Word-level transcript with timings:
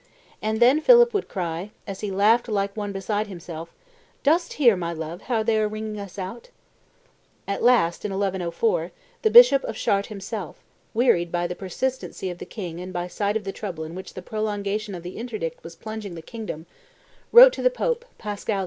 And 0.41 0.59
then 0.59 0.81
Philip 0.81 1.13
would 1.13 1.27
cry, 1.27 1.69
as 1.85 1.99
he 1.99 2.09
laughed 2.09 2.47
like 2.49 2.75
one 2.75 2.91
beside 2.91 3.27
himself, 3.27 3.71
'Dost 4.23 4.53
hear, 4.53 4.75
my 4.75 4.93
love, 4.93 5.21
how 5.21 5.43
they 5.43 5.59
are 5.59 5.67
ringing 5.67 5.99
us 5.99 6.17
out?'" 6.17 6.49
At 7.47 7.61
last, 7.61 8.03
in 8.03 8.09
1104, 8.11 8.91
the 9.21 9.29
Bishop 9.29 9.63
of 9.63 9.75
Chartres 9.75 10.09
himself, 10.09 10.63
wearied 10.95 11.31
by 11.31 11.45
the 11.45 11.53
persistency 11.53 12.31
of 12.31 12.39
the 12.39 12.47
king 12.47 12.79
and 12.79 12.91
by 12.91 13.07
sight 13.07 13.37
of 13.37 13.43
the 13.43 13.51
trouble 13.51 13.83
in 13.83 13.93
which 13.93 14.15
the 14.15 14.23
prolongation 14.23 14.95
of 14.95 15.03
the 15.03 15.17
interdict 15.17 15.63
was 15.63 15.75
plunging 15.75 16.15
the 16.15 16.23
kingdom, 16.23 16.65
wrote 17.31 17.53
to 17.53 17.61
the 17.61 17.69
Pope, 17.69 18.03
Pascal 18.17 18.57
II. 18.57 18.59